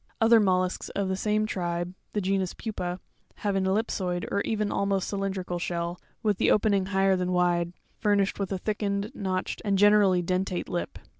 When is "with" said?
6.23-6.39, 8.39-8.51